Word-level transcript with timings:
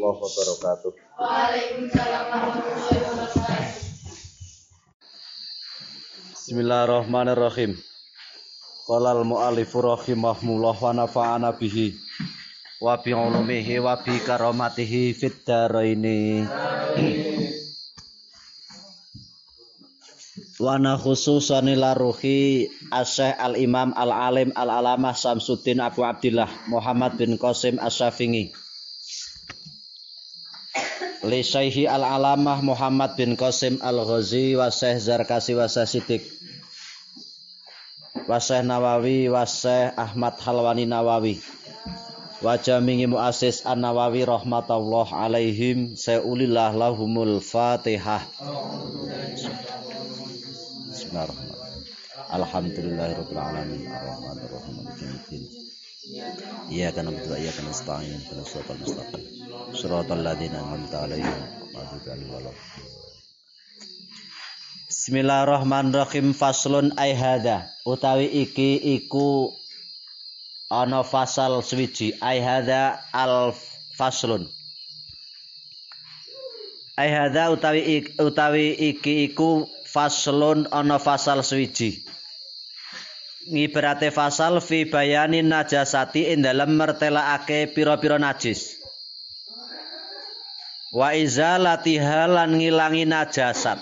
warahmatullahi 0.00 0.56
wabarakatuh. 0.56 0.90
Waalaikumsalam 1.20 2.24
warahmatullahi 2.32 3.00
wabarakatuh. 3.04 3.78
Bismillahirrahmanirrahim. 6.34 7.78
Qala 8.88 9.14
al-mu'allifu 9.14 9.86
rahimahullah 9.86 10.76
wa 10.82 10.90
nafa'ana 10.90 11.54
bihi 11.54 11.94
wa 12.82 12.98
bi 12.98 13.14
ulumihi 13.14 13.78
wa 13.78 13.94
bi 14.02 14.18
karamatihi 14.18 15.14
fid 15.14 15.46
dharaini. 15.46 16.48
Wana 20.60 21.00
khususan 21.00 21.72
ila 21.72 21.96
ruhi 21.96 22.68
Asyikh 22.92 23.32
Al-Imam 23.40 23.96
Al-Alim 23.96 24.52
Al-Alamah 24.52 25.16
Samsuddin 25.16 25.80
Abu 25.80 26.04
Abdillah 26.04 26.68
Muhammad 26.68 27.16
bin 27.16 27.40
Qasim 27.40 27.80
Asy-Syafi'i. 27.80 28.52
Li 31.20 31.44
Syaihi 31.44 31.84
Al-Alamah 31.84 32.64
Muhammad 32.64 33.12
bin 33.12 33.36
Qasim 33.36 33.76
Al-Ghazi 33.84 34.56
wa 34.56 34.72
Zarkasi 34.72 35.52
wa 35.52 35.68
Syekh 35.68 36.24
Syekh 38.40 38.64
Nawawi 38.64 39.28
wa 39.28 39.44
Ahmad 40.00 40.40
Halwani 40.40 40.88
Nawawi. 40.88 41.36
Wa 42.40 42.56
muassis 43.04 43.68
An-Nawawi 43.68 44.24
rahmatullah 44.24 45.12
alaihim 45.12 45.92
saulillah 45.92 46.72
lahumul 46.72 47.44
Fatihah. 47.44 48.24
Bismillahirrahmanirrahim. 50.88 51.84
Alhamdulillahirabbil 52.32 53.36
alamin 53.36 53.84
arrahmanir 53.92 55.69
na'budu 56.10 57.30
wa 57.30 57.38
iyyaka 57.38 57.62
nasta'in 57.62 58.18
ihdinas 58.18 58.50
siratal 58.50 58.78
mustaqim. 58.82 59.22
Shiratal 59.78 60.22
ladzina 60.26 60.58
an'amta 60.58 61.06
'alaihim 61.06 61.38
ghairil 62.04 62.30
maghdubi 62.34 62.58
Bismillahirrahmanirrahim. 64.90 66.34
Faslun 66.34 66.90
ai 66.98 67.14
hadza. 67.14 67.70
Utawi 67.86 68.26
iki 68.42 68.98
iku 68.98 69.54
ana 70.70 71.02
fasal 71.06 71.62
swiji 71.62 72.18
ai 72.20 72.42
hadza 72.42 72.98
al 73.14 73.54
faslun. 73.98 74.50
Ai 76.98 77.10
hadza 77.14 77.50
utawi 77.54 78.02
utawi 78.18 78.66
iki 78.90 79.30
iku 79.30 79.70
faslun 79.86 80.66
ana 80.74 80.98
fasal 80.98 81.42
swiji 81.46 82.02
ngibarate 83.48 84.12
fasal 84.12 84.60
fi 84.60 84.84
bayanin 84.84 85.48
najasati 85.48 86.28
ing 86.28 86.44
dalem 86.44 86.76
mertelakake 86.76 87.72
pira-pira 87.72 88.20
najis. 88.20 88.76
Wa 90.92 91.16
izalatiha 91.16 92.28
lan 92.28 92.60
ngilangi 92.60 93.08
najasat. 93.08 93.80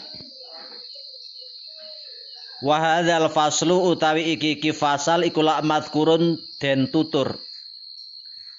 Wa 2.63 2.77
hadzal 2.79 3.31
faslu 3.31 3.91
utawi 3.91 4.35
iki 4.35 4.59
iki 4.59 4.71
fasal 4.75 5.27
iku 5.27 5.43
la 5.43 5.63
madkurun 5.63 6.39
den 6.63 6.91
tutur. 6.93 7.39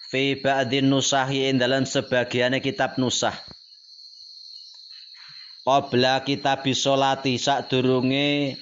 Fi 0.10 0.34
ba'din 0.40 0.90
nusahi 0.90 1.52
ing 1.52 1.62
dalem 1.62 1.86
sebagiane 1.86 2.60
kitab 2.60 2.98
nusah. 2.98 3.36
Qabla 5.62 6.26
kitab 6.26 6.66
bisolati 6.66 7.38
sadurunge 7.38 8.58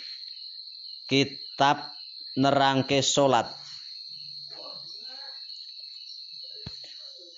kitab 1.07 1.96
nerangke 2.37 3.01
salat 3.01 3.49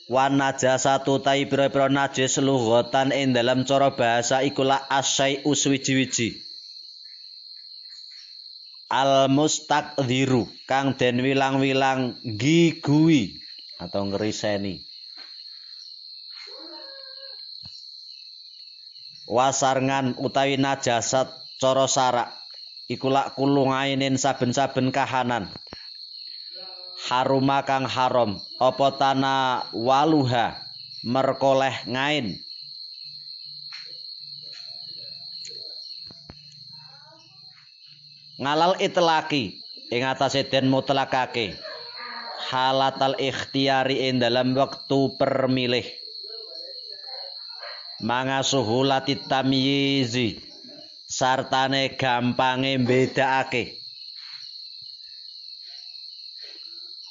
wan 0.09 0.41
najasatu 0.41 1.22
tai 1.22 1.45
pira-pira 1.45 1.88
najis 1.88 2.41
lughatan 2.41 3.13
ing 3.13 3.31
dalam 3.31 3.62
cara 3.63 3.94
bahasa 3.94 4.41
iku 4.41 4.66
la 4.66 4.81
asai 4.90 5.46
uswiji-wiji 5.46 6.34
al 8.90 9.29
mustaqdiru 9.29 10.50
kang 10.66 10.97
den 10.97 11.22
wilang-wilang 11.22 12.18
gigui 12.25 13.38
atau 13.78 14.09
ngeriseni 14.09 14.81
wasarngan 19.29 20.18
utawi 20.18 20.57
najasat 20.57 21.29
cara 21.62 21.85
sarak 21.85 22.38
iku 22.89 23.13
lak 23.13 23.38
kulungainin 23.38 24.17
saben-saben 24.17 24.89
kahanan. 24.89 25.53
Haruma 27.05 27.61
kang 27.63 27.85
haram. 27.85 28.41
Apa 28.57 28.97
tana 28.97 29.63
waluha? 29.72 30.57
Merkoleh 31.05 31.85
ngain. 31.88 32.41
Ngalal 38.41 38.81
itlaki. 38.81 39.61
Ing 39.94 40.03
atase 40.03 40.44
den 40.44 40.67
mutlakake. 40.67 41.56
Halatal 42.50 43.16
ikhtiyari 43.21 44.09
ing 44.09 44.19
dalam 44.19 44.57
waktu 44.57 45.00
permilih. 45.16 45.85
Manga 48.00 48.41
suhulati 48.44 49.19
tamyizi 49.27 50.49
sartane 51.19 52.00
gampange 52.00 52.80
bedakake 52.88 53.80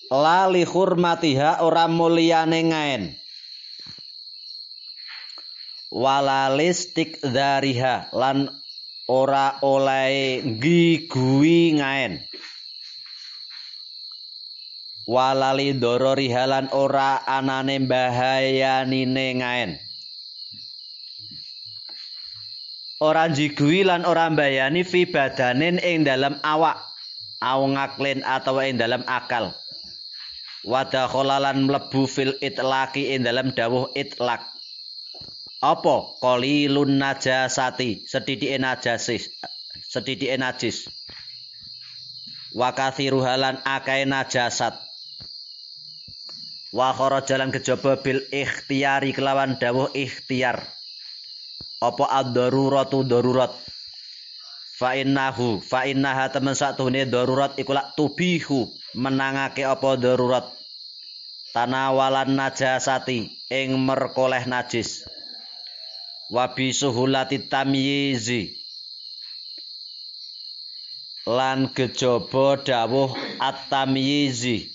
lali 0.09 0.65
hurmatiha 0.65 1.61
ora 1.61 1.85
mulyane 1.85 2.61
ngaen. 2.73 3.03
Walalistik 5.89 7.21
dariha 7.21 8.13
lan 8.13 8.49
ora 9.09 9.57
oleh 9.65 10.45
gigui 10.61 11.77
ngaen. 11.81 12.25
Walali 15.09 15.73
dororiha 15.73 16.45
lan 16.45 16.69
ora 16.77 17.25
anane 17.25 17.81
bahayanine 17.81 19.41
ngaen 19.41 19.88
ora 22.99 23.31
jigui 23.31 23.87
lan 23.87 24.03
ora 24.03 24.27
mbayani 24.31 24.83
fi 24.83 25.07
badanin 25.07 25.79
ing 25.79 26.03
dalam 26.03 26.43
awak 26.43 26.83
au 27.39 27.71
ngaklen 27.71 28.27
atau 28.27 28.59
ing 28.59 28.79
dalam 28.79 29.07
akal. 29.07 29.55
Wada 30.67 31.07
kholalan 31.07 31.71
mlebu 31.71 32.11
fil 32.11 32.35
itlaki 32.43 33.15
ing 33.15 33.23
dalam 33.23 33.55
dawuh 33.55 33.95
itlak 33.95 34.43
apa? 35.63 35.97
Qalilun 36.19 36.99
najasati 36.99 38.03
sedhithike 38.11 38.59
najasis 38.59 39.31
sedhithike 39.87 40.35
najis. 40.35 40.91
Wa 42.51 42.75
kathiruhalan 42.75 43.63
akae 43.63 44.03
najasat. 44.11 44.75
Wa 46.75 46.93
kharajalan 46.93 47.55
kejaba 47.55 48.03
bil 48.03 48.27
ikhtiyari 48.35 49.15
kelawan 49.15 49.57
dawuh 49.57 49.89
ikhtiar 49.95 50.67
apa 51.79 52.05
ad-daruratu 52.11 53.07
darurat? 53.07 53.55
Fa 54.79 54.95
innahu 54.95 55.59
fa 55.59 55.91
innaha 55.91 56.31
temen 56.31 56.55
satune 56.55 57.03
darurat 57.07 57.59
iku 57.59 57.75
lak 57.75 57.99
tubihu 57.99 58.71
menangake 58.95 59.67
apa 59.67 59.99
darurat? 59.99 60.47
Tanawalan 61.51 62.39
najasati 62.39 63.51
ing 63.51 63.75
merkoleh 63.83 64.47
najis. 64.47 65.03
Wa 66.31 66.55
bi 66.55 66.71
suhulati 66.71 67.51
tamyizi. 67.51 68.55
Lan 71.27 71.73
kejaba 71.75 72.63
dawuh 72.63 73.13
at-tamyizi. 73.43 74.71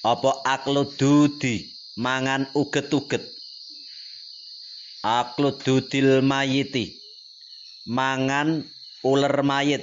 Apa 0.00 0.44
aklududi 0.46 1.76
mangan 1.98 2.48
uget-uget 2.56 3.39
aklududil 5.04 6.20
mayiti. 6.20 6.96
Mangan 7.88 8.64
uler 9.04 9.36
mayit. 9.42 9.82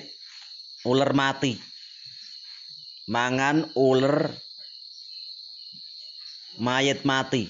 Uler 0.85 1.11
mati. 1.13 1.57
Mangan 3.09 3.73
uler 3.73 4.31
mayit 6.61 7.01
mati. 7.03 7.49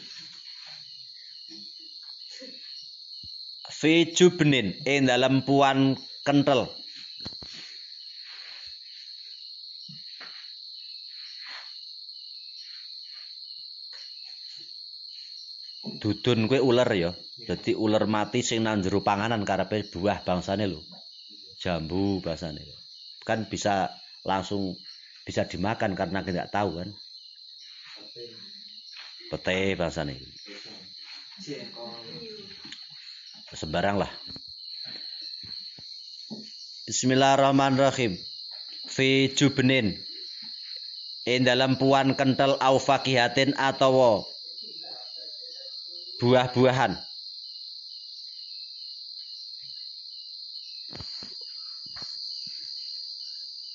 Fi 3.78 4.10
jubnin 4.10 4.74
ing 4.90 5.06
dalam 5.06 5.46
puan 5.46 5.94
kentel 6.26 6.66
dudun 16.02 16.50
kue 16.50 16.58
ular 16.58 16.90
ya 16.94 17.14
jadi 17.46 17.78
ular 17.78 18.10
mati 18.10 18.42
sing 18.42 18.66
nang 18.66 18.82
jero 18.82 19.06
panganan 19.06 19.46
karepe 19.46 19.86
buah 19.94 20.26
bangsane 20.26 20.66
lho 20.66 20.82
jambu 21.62 22.24
bahasane 22.26 22.66
kan 23.28 23.46
bisa 23.46 23.94
langsung 24.26 24.74
bisa 25.28 25.46
dimakan 25.46 25.94
karena 25.94 26.26
tidak 26.26 26.50
tahu 26.50 26.82
kan 26.82 26.90
Pete 29.28 29.76
bahasane. 29.76 30.16
Sembarang 33.52 34.00
lah. 34.00 34.12
Bismillahirrahmanirrahim. 36.88 38.16
Fi 38.88 39.36
jubnin. 39.36 40.00
Ing 41.28 41.44
dalam 41.44 41.76
puan 41.76 42.16
kental 42.16 42.56
au 42.64 42.80
fakihatin 42.80 43.52
atau 43.60 44.24
buah-buahan. 46.24 46.96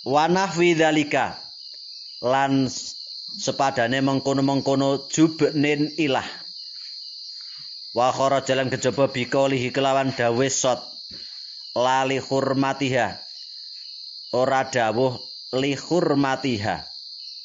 Wanah 0.02 0.50
widzalika 0.58 1.38
lan 2.26 2.66
sepadane 3.38 4.02
mengkono-mengkono 4.02 5.06
jubnin 5.06 5.94
ilah. 5.94 6.26
Wa 7.94 8.10
kharaja 8.10 8.58
lan 8.58 8.66
kejaba 8.66 9.14
bikolihi 9.14 9.70
kelawan 9.70 10.10
dawe 10.10 10.46
sot 10.50 10.82
lali 11.78 12.19
hurmatiha. 12.19 13.22
Ora 14.34 14.66
dawuh 14.66 15.22
li 15.54 15.78
hurmatiha. 15.78 16.82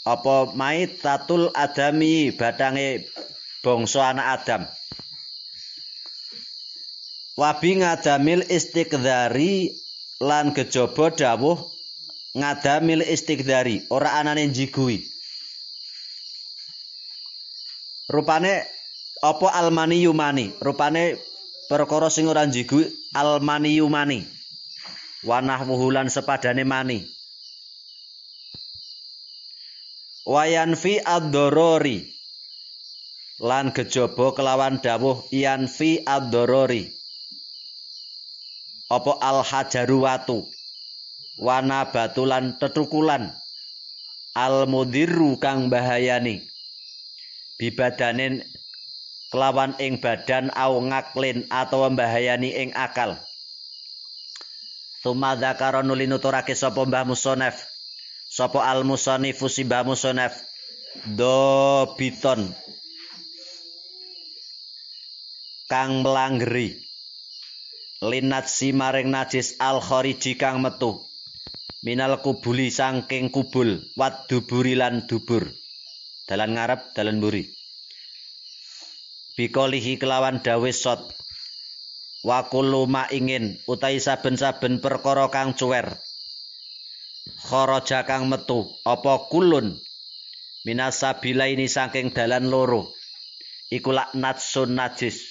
Apa 0.07 0.49
maitatul 0.57 1.53
adami 1.53 2.33
badange 2.33 3.05
bangsa 3.61 4.17
anak 4.17 4.27
Adam. 4.33 4.63
Wabi 7.37 7.85
ngadamil 7.85 8.49
istiqdari 8.49 9.77
lan 10.25 10.57
kejaba 10.57 11.13
dawuh 11.13 11.76
ngadamil 12.37 13.01
istiqdari 13.01 13.89
ora 13.89 14.09
anane 14.19 14.45
jigui 14.53 14.97
rupane 18.07 18.63
apa 19.21 19.47
almani 19.53 20.03
yumani? 20.03 20.53
Rupane 20.61 21.17
perkara 21.69 22.09
sing 22.09 22.27
ora 22.27 22.45
jigu 22.47 22.85
almani 23.13 23.77
yumani. 23.77 24.23
Wanah 25.25 25.65
wuhulan 25.65 26.07
sepadane 26.07 26.63
mani. 26.63 27.03
Wayanfi 30.27 30.99
ad-dorori 30.99 32.03
lan 33.39 33.71
kejaba 33.71 34.35
kelawan 34.35 34.83
dawuh 34.83 35.23
yanfi 35.31 36.03
ad-dorori 36.03 36.91
apa 38.91 39.11
al 39.23 39.39
hajaru 39.43 40.03
watu 40.03 40.43
wana 41.37 41.89
batulan 41.93 42.57
tetukulan. 42.57 43.33
Al 44.37 44.69
mudirru 44.69 45.41
kang 45.41 45.73
bahayani 45.73 46.45
bibadanen 47.57 48.45
kelawan 49.33 49.73
ing 49.81 49.97
badan 49.97 50.53
au 50.53 50.77
ngaklin 50.77 51.49
atau 51.49 51.89
membahayani 51.89 52.53
ing 52.53 52.69
akal. 52.77 53.17
Tuma 55.01 55.33
dzakara 55.33 55.81
nuli 55.81 56.05
nuturake 56.05 56.53
sapa 56.53 56.85
Mbah 56.85 57.05
Musonef. 57.09 57.57
Sapa 58.29 58.61
al 58.61 58.85
musannifu 58.85 59.49
si 59.49 59.65
Mbah 59.65 59.87
Musonef. 59.89 60.37
Do 61.17 61.97
biton 61.97 62.53
kang 65.65 66.05
melanggeri. 66.05 66.77
Linat 68.05 68.45
si 68.45 68.69
maring 68.69 69.09
najis 69.09 69.57
al 69.57 69.81
khariji 69.81 70.37
kang 70.37 70.61
metu 70.61 71.06
minal 71.85 72.21
kubuli 72.25 72.73
sangking 72.73 73.29
kubul 73.29 73.85
wat 73.93 74.25
duburi 74.25 74.73
lan 74.73 75.05
dubur. 75.05 75.45
Dalan 76.27 76.57
ngarep 76.57 76.91
dalan 76.97 77.21
mburi. 77.23 77.47
Bikolihi 79.37 80.01
kelawan 80.01 80.41
dawe 80.41 80.71
sot. 80.73 81.13
Wa 82.25 82.49
kullu 82.49 82.89
ma 82.89 83.05
ingin 83.13 83.61
utahi 83.69 84.01
saben-saben 84.01 84.81
perkara 84.81 85.29
kang 85.29 85.53
cuwer. 85.53 86.01
Kharaja 87.47 88.03
kang 88.03 88.27
metu 88.27 88.67
apa 88.83 89.29
kulun? 89.29 89.77
Minasabila 90.65 91.47
ini 91.47 91.69
saking 91.69 92.11
dalan 92.11 92.51
loro. 92.51 92.91
Iku 93.71 93.95
laknatsun 93.95 94.75
najis. 94.75 95.23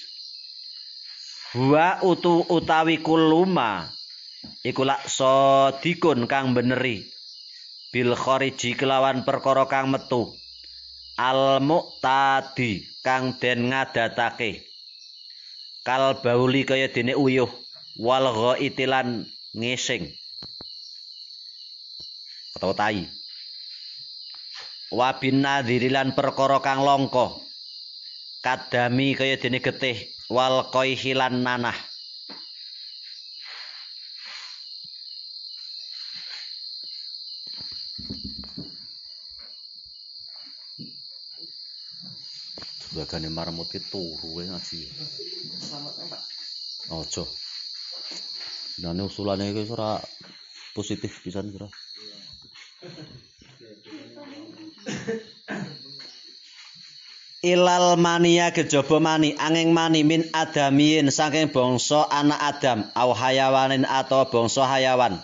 Wa 1.52 2.00
utu 2.00 2.46
utawi 2.48 3.04
kuluma 3.04 3.90
iku 4.66 4.82
lak 4.82 5.06
sodikun 5.06 6.26
kang 6.26 6.54
beneri 6.56 7.06
bil 7.96 8.12
khariji 8.12 8.76
kelawan 8.76 9.24
perkara 9.24 9.64
kang 9.64 9.88
metu. 9.88 10.34
Al 11.16 11.64
muqtadi 11.64 12.84
kang 13.00 13.40
den 13.40 13.72
ngadatake. 13.72 14.68
Kal 15.80 16.20
bauli 16.20 16.68
kaya 16.68 16.92
dene 16.92 17.16
uyuh. 17.16 17.48
Wal 17.96 18.28
ghaitilan 18.28 19.24
ngising 19.56 20.12
atau 22.60 22.76
tai. 22.76 23.08
Wa 24.92 25.16
bin 25.16 25.40
nadhirilan 25.40 26.12
perkara 26.12 26.60
kang 26.60 26.84
longko 26.84 27.40
kadami 28.44 29.16
kaya 29.16 29.40
dene 29.40 29.64
getih. 29.64 29.96
Wal 30.28 30.68
qaihilan 30.68 31.40
nanah 31.40 31.95
Bagane 42.96 43.28
marmut 43.28 43.68
ki 43.68 43.80
turu 43.92 44.40
wae 44.40 44.48
ngaji. 44.48 44.80
Ojo. 46.96 47.28
Nane 48.80 49.04
usulane 49.04 49.52
iki 49.52 49.68
ora 49.68 50.00
positif 50.72 51.12
pisan 51.20 51.52
kira. 51.52 51.68
Ilal 57.44 58.00
mania 58.00 58.48
kejaba 58.56 58.96
mani 58.96 59.36
angin 59.36 59.76
mani 59.76 60.00
min 60.00 60.24
adamiyin 60.32 61.12
saking 61.12 61.52
bangsa 61.52 62.08
anak 62.08 62.40
Adam 62.40 62.88
au 62.96 63.12
hayawanin 63.12 63.84
atau 63.84 64.24
bangsa 64.32 64.64
hayawan. 64.64 65.20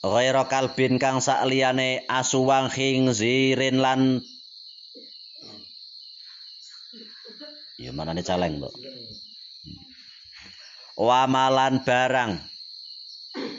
Ghaira 0.00 0.48
kalbin 0.48 0.96
kang 0.96 1.20
sakliyane 1.20 2.08
asuwang 2.08 2.72
khinzirin 2.72 3.84
lan 3.84 4.24
Ya 7.76 7.92
manane 7.92 8.24
caleng, 8.24 8.56
Mbok. 8.56 8.72
Wamalan 10.96 11.84
barang 11.84 12.40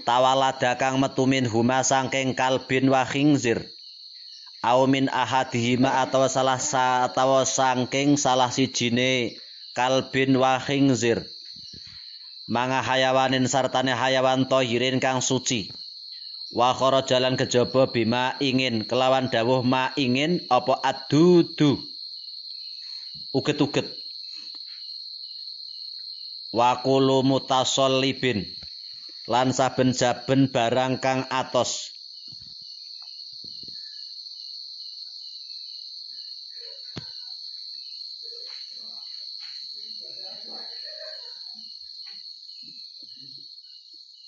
tawalada 0.02 0.74
kang 0.82 0.98
metu 0.98 1.30
min 1.30 1.46
huma 1.46 1.86
saking 1.86 2.34
kalbin 2.34 2.90
wa 2.90 3.06
khinzir. 3.06 3.70
Au 4.66 4.90
min 4.90 5.06
ahadihima 5.06 6.02
atau 6.02 6.26
salah 6.26 6.58
atau 7.06 7.46
saking 7.46 8.18
salah 8.18 8.50
sijine 8.50 9.38
kalbin 9.78 10.34
wa 10.34 10.58
khinzir. 10.58 11.22
Manga 12.50 12.82
hayawanin 12.82 13.46
sartane 13.46 13.94
hayawan 13.94 14.50
tohirin 14.50 14.98
kang 14.98 15.22
suci. 15.22 15.70
Wa 16.50 16.74
jalan 17.06 17.38
kejaba 17.38 17.94
bima 17.94 18.34
ingin 18.42 18.82
kelawan 18.90 19.30
dawuh 19.30 19.62
ma 19.62 19.94
ingin 19.94 20.42
apa 20.50 20.74
adudu. 20.82 21.78
Uget-uget 23.30 24.07
wa 26.54 26.80
kullu 26.80 27.24
mutasallibin 27.28 28.48
lan 29.28 29.52
saben-saben 29.52 30.48
barang 30.48 31.04
kang 31.04 31.28
atos. 31.28 31.92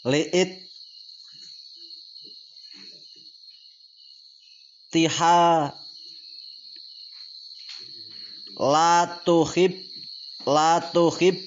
Liit 0.10 0.66
tiha 4.90 5.70
la 8.58 8.94
tuhib 9.22 9.74
la 10.48 10.82
tuhib 10.90 11.38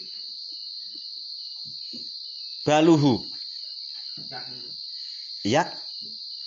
baluhu. 2.67 3.23
Ya. 5.43 5.71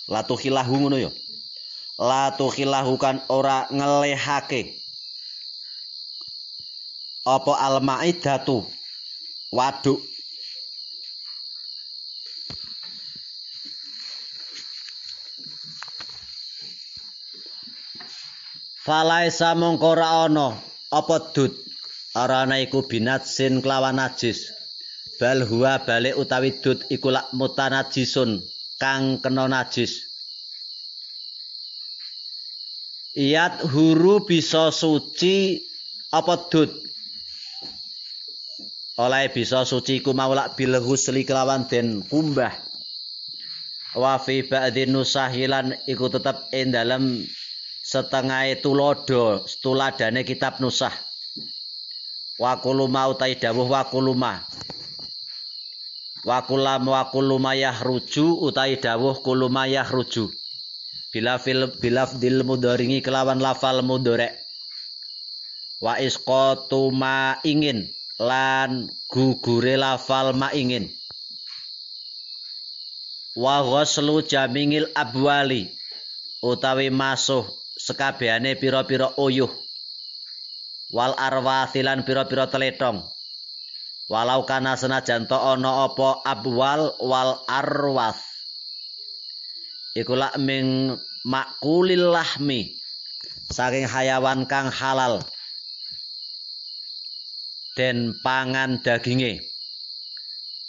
Latu 0.06 0.38
khilahu 0.38 0.86
ngono 0.86 1.02
ya. 1.02 1.10
Latu 1.98 2.46
khilahu 2.46 2.94
kan 3.00 3.20
ora 3.26 3.66
ngelehake. 3.74 4.78
Apa 7.26 7.52
almaidatu 7.58 8.62
waduk. 9.50 9.98
Falaisa 18.86 19.58
mongko 19.58 19.98
ora 19.98 20.30
ana. 20.30 20.54
Apa 20.94 21.34
dut 21.34 21.50
ora 22.14 22.46
ana 22.46 22.62
iku 22.62 22.86
binatsin 22.86 23.58
kelawan 23.58 23.98
najis. 23.98 24.54
Bal 25.16 25.48
huwa 25.48 25.80
balik 25.80 26.20
utawi 26.20 26.60
dut 26.60 26.84
iku 26.92 27.08
lak 27.08 27.32
mutanajisun 27.32 28.44
kang 28.76 29.16
kena 29.24 29.48
najis. 29.48 30.04
Iyat 33.16 33.64
huru 33.64 34.28
bisa 34.28 34.68
suci 34.68 35.64
apa 36.12 36.52
dut 36.52 36.68
oleh 39.00 39.32
bisa 39.32 39.64
suci 39.64 40.04
ku 40.04 40.12
maulak 40.12 40.52
bil 40.52 40.76
husli 40.84 41.24
kelawan 41.24 41.64
den 41.64 42.04
kumbah. 42.04 42.52
Wa 43.96 44.20
fi 44.20 44.44
ba'dhin 44.44 44.92
nusahilan 44.92 45.80
iku 45.88 46.12
tetep 46.12 46.52
ing 46.52 46.76
dalem 46.76 47.24
setengah 47.80 48.52
tulodo 48.60 49.48
tuladane 49.64 50.20
kitab 50.28 50.60
nusah. 50.60 50.92
Wa 52.36 52.60
kuluma 52.60 53.08
utai 53.08 53.40
dawuh 53.40 53.64
wa 53.64 53.88
kuluma 53.88 54.44
wa 56.26 56.42
kulam 56.42 56.90
wa 56.90 57.06
kuluma 57.14 57.54
yahruju 57.54 58.42
utai 58.42 58.82
dawuh 58.82 59.22
kuluma 59.22 59.70
yahruju 59.70 60.26
bila 61.14 61.38
fil 61.38 61.70
bilaf 61.78 62.18
dil 62.18 62.42
mudaringi 62.42 62.98
kelawan 63.00 63.38
lafal 63.38 63.80
mudorek 63.86 64.34
wa 65.78 65.94
isqatu 66.02 66.90
ma 66.90 67.38
ingin 67.46 67.86
lan 68.18 68.90
gugure 69.06 69.78
lafal 69.78 70.34
ma 70.34 70.50
ingin 70.50 70.90
wa 73.38 73.62
ghuslu 73.62 74.26
jamingil 74.26 74.90
abwali 74.98 75.70
utawi 76.42 76.90
masuh 76.90 77.46
sekabehane 77.76 78.56
pira-pira 78.56 79.12
uyuh. 79.20 79.52
Wal 80.94 81.18
arwathilan 81.18 82.06
pira-pira 82.06 82.46
teletong 82.46 83.02
walau 84.06 84.46
kana 84.46 84.78
senajan 84.78 85.26
to 85.26 85.34
ana 85.34 85.90
apa 85.90 86.22
abwal 86.22 86.94
wal 87.02 87.42
arwath. 87.50 88.22
Iku 89.96 90.12
lak 90.12 90.36
ming 90.36 90.94
makulil 91.24 92.12
lahmi 92.12 92.76
saking 93.50 93.88
hayawan 93.88 94.46
kang 94.46 94.70
halal. 94.70 95.24
Den 97.76 98.16
pangan 98.24 98.80
daginge. 98.80 99.44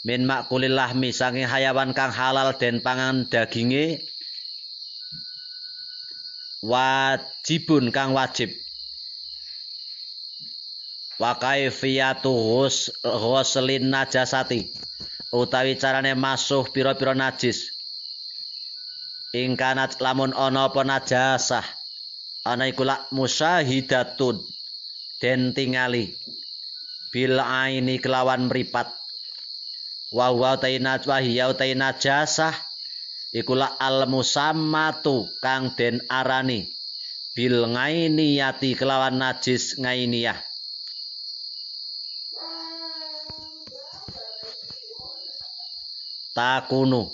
Min 0.04 0.28
makulil 0.28 0.76
lahmi 0.76 1.12
saking 1.12 1.48
hayawan 1.48 1.92
kang 1.92 2.12
halal 2.12 2.56
den 2.56 2.80
pangan 2.80 3.28
daginge. 3.28 4.02
Wajibun 6.64 7.94
kang 7.94 8.18
wajib 8.18 8.50
wa 11.18 11.36
kaifiyatu 11.38 12.32
ghuslin 13.02 13.90
najasati. 13.90 14.74
Utawi 15.34 15.76
carane 15.76 16.16
masuh 16.16 16.64
pira-pira 16.72 17.12
najis. 17.12 17.74
Ingkanat 19.36 20.00
lamun 20.00 20.32
ana 20.32 20.72
apa 20.72 20.82
najasah. 20.88 21.66
Ana 22.48 22.72
iku 22.72 22.88
lak 22.88 23.12
musyahidatun. 23.12 24.40
Den 25.20 25.52
tingali. 25.52 26.16
Bil 27.12 27.42
aini 27.42 28.00
kelawan 28.00 28.48
mripat. 28.48 28.88
Wa 30.16 30.32
wa 30.32 30.56
taina 30.56 30.96
wa 31.04 31.20
hiya 31.20 31.52
taina 31.52 31.92
jasah 32.00 32.56
iku 33.36 33.60
la 33.60 33.76
al 33.76 34.08
musammatu 34.08 35.28
kang 35.44 35.76
den 35.76 36.00
arani. 36.08 36.72
Bil 37.36 37.68
ngainiyati 37.68 38.80
kelawan 38.80 39.20
najis 39.20 39.76
ngainiyah 39.76 40.47
takunu 46.38 47.10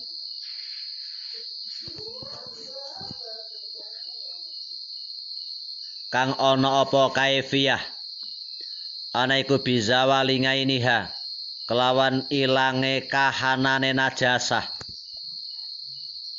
kang 6.12 6.36
ana 6.36 6.84
apa 6.84 7.16
kaifiyah? 7.16 7.80
Ana 9.16 9.40
iku 9.40 9.64
bisa 9.64 10.04
walingainiha 10.10 11.08
kelawan 11.70 12.28
ilange 12.28 13.08
kahanane 13.08 13.96
najasah. 13.96 14.68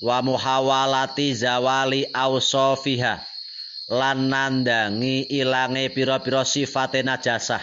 Wa 0.05 0.21
muhawalati 0.21 1.33
zawali 1.33 2.05
ausofiha. 2.13 3.25
Lan 3.89 4.29
nandangi 4.29 5.25
ilange 5.31 5.89
pira-pira 5.95 6.43
sifate 6.45 7.01
najasah. 7.07 7.63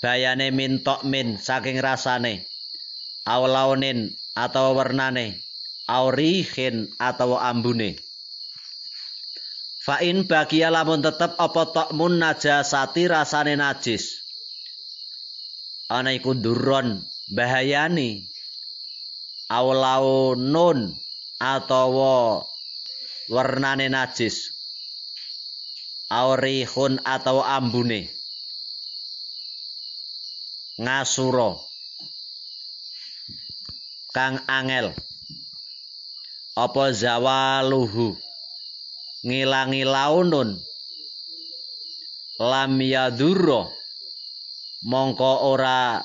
Bayane 0.00 0.48
mintok 0.50 1.04
min 1.04 1.36
saking 1.36 1.78
rasane 1.78 2.48
aulaunin 3.28 4.16
atau 4.32 4.72
warnane 4.72 5.44
aurihin 5.84 6.88
atau 6.96 7.36
ambune 7.36 8.00
Fa 9.88 10.04
in 10.04 10.28
bagia 10.28 10.68
lamun 10.68 11.00
tetep 11.00 11.32
apa 11.40 11.72
tokmun 11.72 12.20
najasati 12.20 13.08
rasane 13.08 13.56
najis. 13.56 14.20
Ana 15.88 16.12
iku 16.12 16.36
durron 16.36 17.00
bahayani. 17.32 18.28
Aulaunun 19.48 20.92
atawa 21.40 22.44
warnane 23.32 23.88
najis. 23.88 24.52
Aurihun 26.12 27.00
atau 27.00 27.40
ambune. 27.40 28.12
Ngasuro. 30.76 31.67
Kang 34.08 34.40
angel. 34.48 34.96
Apa 36.56 36.96
zawaluhu. 36.96 38.16
ngilangi 39.18 39.82
launun 39.82 40.56
lam 42.40 42.72
yadurra 42.78 43.68
mongko 44.86 45.32
ora 45.52 46.00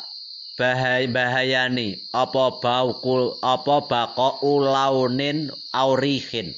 bahaya 0.59 1.07
bahayani. 1.07 2.03
Apa 2.11 2.59
baukul 2.59 3.39
apa 3.39 3.87
bako 3.87 4.43
ulaunin 4.43 5.47
aurihin? 5.71 6.51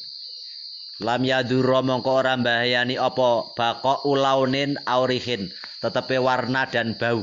Lam 0.97 1.21
yadurra 1.29 1.85
mongko 1.85 2.25
ora 2.25 2.33
bahayani. 2.41 2.97
Apa 2.97 3.53
bako 3.53 4.01
ulaunin 4.09 4.81
aurihin? 4.89 5.53
Tetepe 5.77 6.17
warna 6.17 6.65
dan 6.65 6.97
bau 6.97 7.21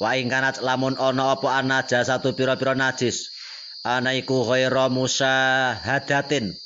wa 0.00 0.16
lamun 0.64 0.96
ana 0.96 1.36
apa 1.36 1.60
ana 1.60 1.84
satu 1.84 2.32
pira-pira 2.32 2.72
najis. 2.72 3.28
Ana 3.84 4.16
iku 4.16 4.44
ghaira 4.48 4.88
musahadatin 4.88 6.56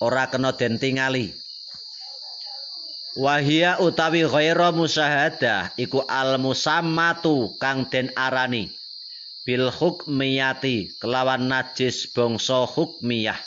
ora 0.00 0.28
kena 0.28 0.52
den 0.52 0.76
tingali. 0.76 1.32
Wahia 3.16 3.80
utawi 3.80 4.28
ghaira 4.28 4.76
musahadah 4.76 5.72
iku 5.80 6.04
al 6.04 6.36
musammatu 6.36 7.56
kang 7.56 7.88
den 7.88 8.12
arani. 8.12 8.68
Bil 9.48 9.72
hukmiyati 9.72 11.00
kelawan 11.00 11.48
najis 11.48 12.12
bangsa 12.12 12.68
hukmiyah. 12.68 13.40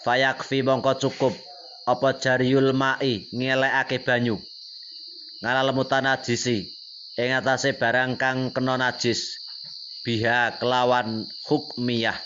Fayakfi 0.00 0.64
mongko 0.64 0.96
cukup. 0.96 1.34
Apa 1.86 2.18
jariul 2.18 2.72
mai 2.72 3.28
ngelekake 3.30 4.00
banyu. 4.02 4.40
Ngalal 5.44 5.70
mutanajisi 5.76 6.75
ing 7.16 7.32
atase 7.32 7.72
barang 7.72 8.20
kang 8.20 8.52
kena 8.52 8.76
najis 8.76 9.40
biha 10.04 10.60
kelawan 10.60 11.24
hukmiyah. 11.48 12.20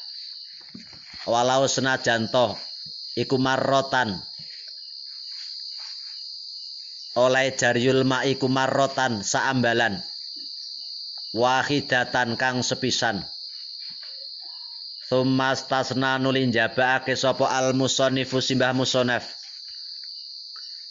Walau 1.31 1.71
senajan 1.71 2.27
toh 2.35 2.59
iku 3.15 3.39
marrotan. 3.39 4.19
Oleh 7.15 7.55
jaryul 7.55 8.03
ma 8.03 8.27
iku 8.27 8.51
marrotan 8.51 9.23
saambalan. 9.23 10.03
Wahidatan 11.31 12.35
kang 12.35 12.67
sepisan. 12.67 13.23
Thumas 15.07 15.71
tasna 15.71 16.19
nulin 16.19 16.51
jabake 16.51 17.15
sapa 17.15 17.47
al 17.47 17.79
musonifu 17.79 18.43
simbah 18.43 18.75
musonef. 18.75 19.23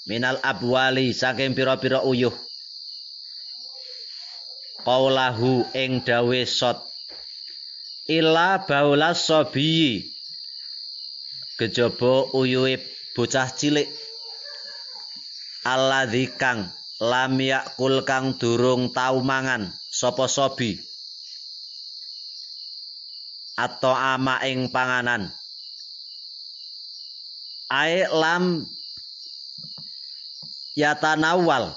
Minal 0.08 0.40
abwali 0.40 1.12
saking 1.12 1.52
pira-pira 1.52 2.04
uyuh 2.04 2.49
qaulahu 4.84 5.68
ing 5.76 6.04
dawe 6.04 6.42
sot. 6.46 6.80
Ila 8.10 8.66
baula 8.66 9.14
sobi 9.14 10.02
kejaba 11.60 12.34
uyuhe 12.34 12.82
bocah 13.14 13.50
cilik. 13.54 13.90
Alladzi 15.68 16.32
kang 16.40 16.72
lam 17.04 17.38
yakul 17.38 18.02
kang 18.08 18.40
durung 18.40 18.90
tau 18.96 19.22
mangan 19.22 19.70
sapa 19.92 20.26
sobi. 20.26 20.80
Atau 23.60 23.92
ama 23.92 24.40
ing 24.48 24.72
panganan. 24.72 25.30
Ae 27.70 28.08
lam 28.08 28.66
yatanawal. 30.80 31.76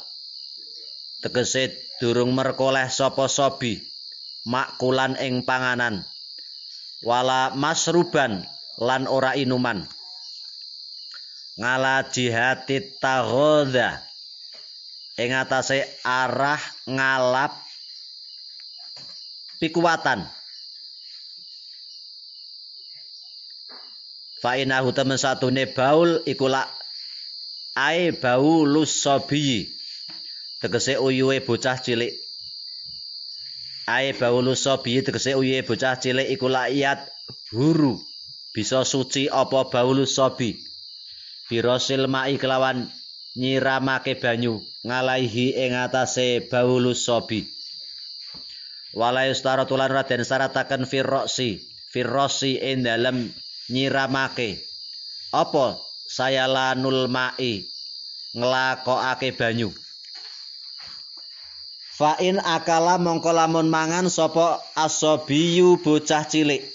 Tegese 1.21 1.83
durung 2.03 2.35
merkoleh 2.35 2.91
sapa 2.91 3.31
sobi 3.31 3.79
makulan 4.43 5.15
ing 5.23 5.47
panganan 5.47 6.03
wala 7.07 7.55
masruban 7.55 8.43
lan 8.83 9.07
ora 9.07 9.39
inuman. 9.39 9.87
Ngala 11.55 12.11
jihatit 12.11 12.99
taghadha 12.99 14.03
ing 15.15 15.31
atase 15.31 15.87
arah 16.03 16.59
ngalap 16.91 17.55
pikuwatan. 19.63 20.27
Fa 24.43 24.59
inahu 24.59 24.91
temen 24.91 25.23
satune 25.23 25.71
baul 25.71 26.19
iku 26.27 26.51
ae 27.79 28.11
bau 28.11 28.67
lusabi 28.67 29.71
tegese 30.63 30.95
uyuwe 31.03 31.43
bocah 31.43 31.83
cilik. 31.83 32.15
Ae 33.91 34.15
bau 34.15 34.39
lusabi 34.39 35.03
tegese 35.03 35.35
uyuwe 35.35 35.67
bocah 35.67 35.99
cilik 35.99 36.31
iku 36.31 36.47
iyat 36.47 37.11
huru 37.51 37.99
bisa 38.55 38.87
suci 38.87 39.27
apa 39.27 39.67
bau 39.67 39.91
lusabi 39.91 40.63
birosil 41.51 42.07
mai 42.07 42.39
kelawan 42.39 42.87
nyiramake 43.35 44.15
banyu 44.23 44.63
ngalaihi 44.87 45.59
ing 45.59 45.75
atase 45.75 46.47
bau 46.47 46.79
lusabi 46.79 47.51
wala 48.95 49.27
yustaratulan 49.27 49.91
raden 49.91 50.23
syarataken 50.23 50.87
firrosi 50.87 51.59
firrosi 51.91 52.63
ing 52.63 52.87
dalem 52.87 53.35
nyiramake. 53.69 54.63
Apa 55.33 55.81
saya 56.09 56.45
lanul 56.45 57.09
mai 57.09 57.65
nglakokake 58.37 59.33
banyu 59.37 59.73
fa 62.03 62.19
in 62.19 62.43
akala 62.43 62.99
mongko 62.99 63.31
lamun 63.31 63.71
mangan 63.71 64.11
sapa 64.11 64.59
asabiyu 64.75 65.79
bocah 65.79 66.27
cilik. 66.27 66.67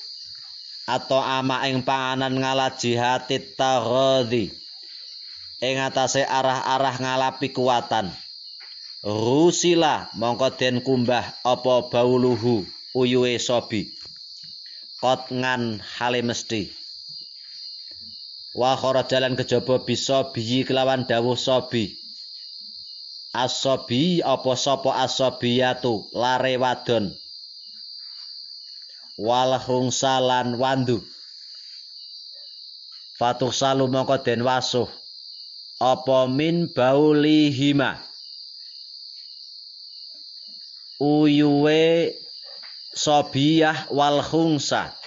Atau 0.88 1.20
ama 1.20 1.68
ing 1.68 1.84
panganan 1.84 2.40
ngalaji 2.40 2.96
hati 2.96 3.44
taghadhi 3.60 4.56
ing 5.60 5.76
atase 5.84 6.24
arah-arah 6.24 6.96
ngalapi 6.96 7.52
kuatan. 7.52 8.08
Rusila 9.04 10.08
mongko 10.16 10.56
den 10.56 10.80
kumbah 10.80 11.28
apa 11.44 11.92
bauluhu 11.92 12.64
uyuwe 12.96 13.36
sobi. 13.36 13.92
Kot 15.04 15.28
ngan 15.28 15.84
hale 16.00 16.24
mesti. 16.24 16.72
Wa 18.56 18.80
jalan 18.80 19.36
kejaba 19.36 19.84
bisa 19.84 20.32
biyi 20.32 20.64
kelawan 20.64 21.04
dawuh 21.04 21.36
sobi 21.36 22.07
asobi 23.38 24.26
apa 24.26 24.58
sapa 24.58 25.06
asobiyatu? 25.06 26.10
Lare 26.18 26.58
wadon. 26.58 27.14
Wal 29.22 29.62
hungsalan 29.62 30.58
wandu. 30.58 31.06
Fatuh 33.18 33.54
salu 33.54 33.86
mongko 33.86 34.18
den 34.26 34.42
wasuh. 34.42 34.90
Apa 35.78 36.26
min 36.26 36.74
baulihima? 36.74 38.02
Uyuwe 40.98 42.18
sobiyah 42.98 43.94
wal 43.94 44.26
hungsa 44.26 44.98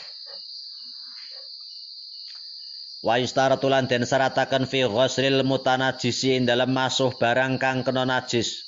Wa 3.01 3.17
yustaratulan 3.17 3.89
den 3.89 4.05
syarataken 4.05 4.69
fi 4.69 4.85
ghusril 4.85 5.41
mutanajjisi 5.41 6.37
dalam 6.45 6.69
masuh 6.77 7.09
barang 7.17 7.57
kang 7.57 7.81
kena 7.81 8.05
najis. 8.05 8.61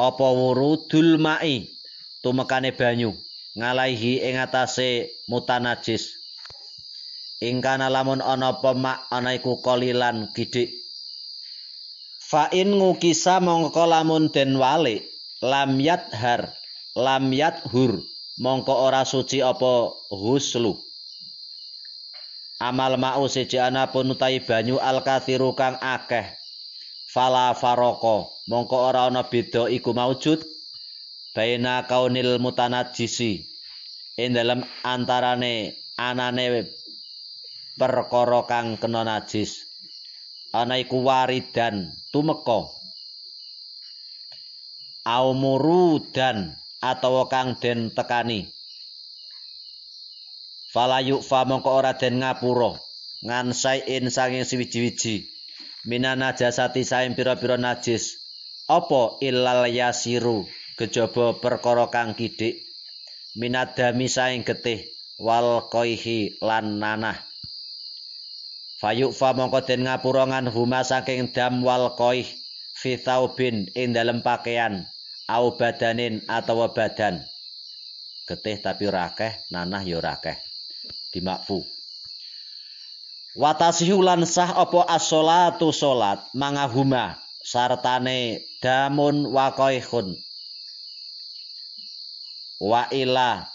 Apa 0.00 0.24
wurudul 0.32 1.20
mai 1.20 1.68
tumekane 2.24 2.72
banyu 2.72 3.12
ngalaihi 3.60 4.24
ing 4.24 4.40
atase 4.40 5.12
mutanajis. 5.28 6.16
Ingkana 7.44 7.92
lamun 7.92 8.24
ana 8.24 8.56
pemak 8.56 9.04
ana 9.12 9.36
iku 9.36 9.60
kolilan 9.60 10.32
kidik. 10.32 10.72
Fa 12.24 12.48
in 12.56 12.72
ngukisa 12.72 13.44
mongko 13.44 13.84
lamun 13.84 14.32
den 14.32 14.56
wale 14.56 15.04
lam 15.44 15.76
yathar 15.76 16.56
lam 16.96 17.30
yathur 17.36 18.00
mongko 18.40 18.72
ora 18.72 19.04
suci 19.04 19.44
apa 19.44 19.92
huslu. 20.08 20.87
Amal 22.58 22.98
ma'u 22.98 23.30
siji 23.30 23.58
pun 23.94 24.10
utahi 24.10 24.42
banyu 24.42 24.82
al 24.82 25.02
kathiru 25.06 25.54
kang 25.54 25.78
akeh. 25.78 26.26
Fala 27.08 27.54
faroko. 27.54 28.34
Mongko 28.50 28.76
ora 28.90 29.08
ana 29.08 29.22
beda 29.24 29.70
iku 29.70 29.94
maujud. 29.94 30.42
Baina 31.34 31.86
kaunil 31.86 32.42
mutanajjisi. 32.42 33.46
Ing 34.18 34.34
dalem 34.34 34.66
antarane 34.82 35.78
anane 35.96 36.66
perkara 37.78 38.42
kang 38.50 38.76
kena 38.76 39.06
najis. 39.06 39.64
Ana 40.52 40.76
iku 40.82 41.06
waridan 41.06 41.94
tumeka. 42.10 42.74
Aumuru 45.08 46.04
dan 46.12 46.58
atawa 46.82 47.30
kang 47.32 47.56
den 47.56 47.88
tekani 47.94 48.57
fala 50.78 51.02
yufa 51.02 51.42
mongko 51.42 51.74
ora 51.74 51.98
den 51.98 52.22
ngapura. 52.22 52.78
Ngan 53.26 53.50
sain 53.50 54.06
sanging 54.14 54.46
siwiji-wiji 54.46 55.26
minana 55.90 56.38
jasati 56.38 56.86
saing 56.86 57.18
pira-pira 57.18 57.58
najis. 57.58 58.14
Apa 58.70 59.18
illal 59.18 59.66
yasiru? 59.66 60.46
Kejaba 60.78 61.34
perkara 61.42 61.90
kang 61.90 62.14
kidik. 62.14 62.62
Minadami 63.34 64.06
saing 64.06 64.46
getih. 64.46 64.86
Wal 65.18 65.66
qaihi 65.66 66.38
lan 66.38 66.78
nanah. 66.78 67.18
Fayufa 68.78 69.34
mongko 69.34 69.66
den 69.66 69.82
ngapura 69.82 70.30
ngan 70.30 70.46
huma 70.54 70.86
saking 70.86 71.34
dam 71.34 71.66
wal 71.66 71.98
qaih 71.98 72.30
fi 72.78 72.94
thaubin 72.94 73.66
ing 73.74 73.98
dalem 73.98 74.22
pakaian. 74.22 74.86
Au 75.26 75.58
badanin 75.58 76.22
atawa 76.30 76.70
badan. 76.70 77.26
Getih 78.30 78.62
tapi 78.62 78.86
ora 78.86 79.10
nanah 79.50 79.82
ya 79.82 79.98
ora 79.98 80.14
dimakfu. 81.12 81.64
Watasihu 83.38 84.02
apa 84.02 84.80
as-sholatu 84.90 85.70
salat? 85.70 86.18
Mangahuma 86.34 87.14
sartane 87.46 88.42
damun 88.58 89.30
wa 89.30 89.54
qaihun. 89.54 90.18
Wa 92.58 92.90
ila 92.90 93.46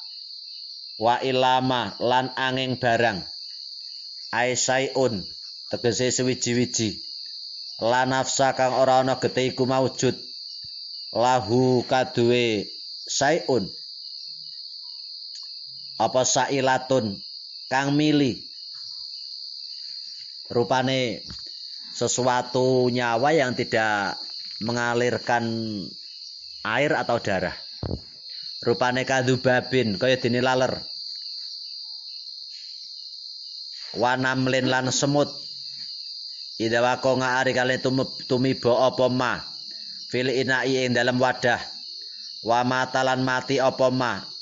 wa 0.95 1.15
ilama 1.19 1.99
lan 1.99 2.31
angin 2.39 2.79
barang. 2.79 3.27
Aisaiun 4.31 5.27
tegese 5.67 6.15
sewiji-wiji. 6.15 7.03
Lan 7.83 8.15
nafsa 8.15 8.55
kang 8.55 8.71
ora 8.71 9.03
ana 9.03 9.19
getih 9.19 9.51
iku 9.51 9.67
maujud 9.67 10.15
lahu 11.13 11.83
kaduwe 11.85 12.71
saiun 13.05 13.67
apa 15.99 16.21
sailatun? 16.25 17.21
Kang 17.69 17.97
mili. 17.97 18.37
Rupane 20.53 21.25
sesuatu 21.93 22.89
nyawa 22.93 23.33
yang 23.33 23.57
tidak 23.57 24.21
mengalirkan 24.61 25.45
air 26.61 26.93
atau 26.93 27.17
darah. 27.17 27.57
Rupane 28.61 29.03
kadubabin 29.03 29.97
kaya 29.97 30.21
dene 30.21 30.39
laler. 30.39 30.77
Wanamlin 33.97 34.69
lan 34.69 34.89
semut. 34.89 35.29
Ida 36.61 36.85
wako 36.85 37.17
ngaari 37.21 37.51
kalian 37.57 37.81
tumibo 38.29 38.77
apa 38.77 39.09
ma? 39.09 39.41
Fil 40.13 40.29
inai 40.29 40.85
ing 40.85 40.93
dalam 40.93 41.17
wadah. 41.17 41.61
Wa 42.45 42.61
matalan 42.61 43.25
mati 43.25 43.57
apa 43.57 43.89
ma 43.89 44.32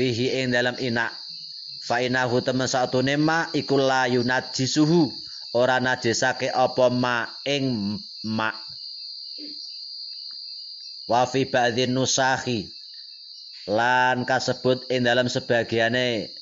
fihi 0.00 0.40
ing 0.40 0.56
dalam 0.56 0.80
inak. 0.80 1.12
Fa 1.84 2.00
inahu 2.00 2.40
temen 2.40 2.64
satune 2.64 3.20
ma 3.20 3.52
iku 3.52 3.76
la 3.76 4.08
yunajisuhu 4.08 5.12
ora 5.52 5.76
najisake 5.76 6.48
apa 6.48 6.88
ma 6.88 7.28
ing 7.44 8.00
ma. 8.24 8.48
Wa 11.04 11.28
fi 11.28 11.44
ba'dhin 11.44 11.92
nusahi. 11.92 12.64
Lan 13.68 14.24
kasebut 14.24 14.88
ing 14.88 15.04
dalam 15.04 15.28
sebagiane 15.28 16.32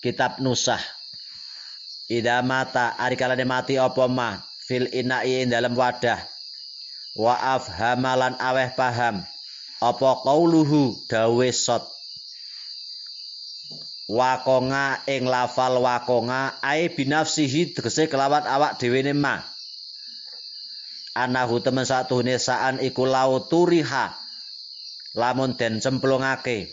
kitab 0.00 0.40
nusah. 0.40 0.80
Ida 2.08 2.40
mata 2.40 2.96
ari 2.96 3.20
kalane 3.20 3.44
mati 3.44 3.76
apa 3.76 4.08
ma 4.08 4.40
fil 4.64 4.88
inai 4.88 5.44
ing 5.44 5.52
dalam 5.52 5.76
wadah. 5.76 6.24
Wa 7.12 7.60
afhamalan 7.60 8.40
aweh 8.40 8.72
paham 8.72 9.20
apa 9.80 10.10
qauluhu? 10.24 10.96
Dawe 11.08 11.48
sot. 11.52 11.84
Wakonga 14.06 15.02
ing 15.10 15.26
lafal 15.26 15.82
wakonga 15.82 16.62
ai 16.62 16.86
binafsihi 16.94 17.74
tegese 17.74 18.06
kelawan 18.06 18.46
awak 18.46 18.78
dhewe 18.78 19.02
ne 19.02 19.12
ma. 19.12 19.42
Anahu 21.16 21.58
temen 21.58 21.82
satuhune 21.82 22.38
saan 22.38 22.78
iku 22.78 23.02
lauturiha 23.02 24.14
lamun 25.18 25.58
den 25.58 25.82
cemplungake. 25.82 26.70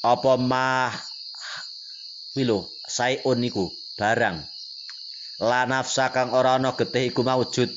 Apa 0.00 0.40
mah 0.40 0.96
wilo 2.32 2.72
saiun 2.88 3.38
niku 3.42 3.68
barang. 4.00 4.40
La 5.42 5.68
nafsa 5.68 6.08
kang 6.14 6.32
ora 6.32 6.56
ana 6.56 6.72
getih 6.72 7.12
iku 7.12 7.20
maujud 7.20 7.68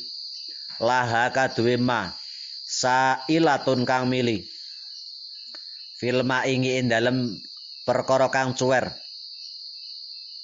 laha 0.79 1.33
kaduwe 1.35 1.75
ma 1.81 2.13
sailatun 2.85 3.81
kang 3.89 4.05
milih. 4.05 4.45
Filma 5.97 6.45
ingi 6.45 6.77
ing 6.77 6.93
dalem 6.93 7.33
perkara 7.81 8.29
kang 8.29 8.53
cuwer. 8.53 8.93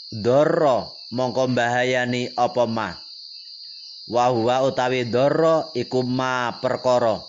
Doro 0.09 0.97
mongko 1.13 1.53
bahayani 1.53 2.33
apa 2.33 2.65
ma? 2.65 2.89
Wa 4.09 4.33
utawi 4.65 5.05
doro 5.05 5.69
iku 5.77 6.01
ma 6.01 6.57
perkara. 6.57 7.21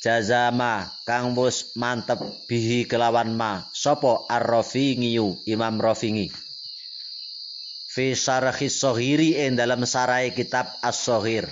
Jazama 0.00 0.88
kang 1.04 1.36
wis 1.36 1.72
mantep 1.76 2.20
bihi 2.44 2.84
kelawan 2.84 3.32
ma. 3.32 3.64
Sapa 3.72 4.28
ar-rafingi 4.28 5.16
imam 5.48 5.76
rafingi 5.80 6.28
fi 7.90 8.14
syarhi 8.14 8.70
sohiri 8.70 9.34
ing 9.42 9.58
dalam 9.58 9.82
sarai 9.82 10.30
kitab 10.30 10.70
as-sohir. 10.78 11.50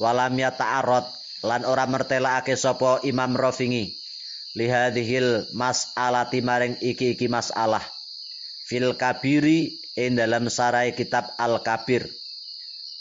Walam 0.00 0.34
yata'arad 0.34 1.06
lan 1.44 1.68
ora 1.68 1.84
mertelakake 1.84 2.56
sapa 2.56 3.04
imam 3.04 3.36
rafingi. 3.36 3.92
Lihadhil 4.56 5.52
mas'alati 5.52 6.40
maring 6.40 6.80
iki-iki 6.80 7.28
masalah. 7.28 7.84
Fil 8.64 8.96
kabiri 8.96 9.76
ing 9.92 10.16
dalam 10.16 10.48
sarai 10.48 10.96
kitab 10.96 11.36
al 11.36 11.60
kabir 11.60 12.08